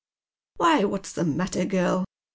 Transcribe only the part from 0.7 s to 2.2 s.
Why, what's the matter, girl?